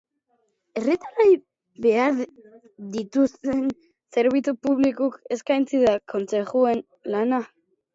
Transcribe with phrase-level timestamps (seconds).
[0.79, 1.27] Herritarrei
[1.87, 2.17] behar
[2.97, 3.63] dituzten
[4.19, 7.47] zerbitzu publikoak eskaintzea da kontzejuen lana.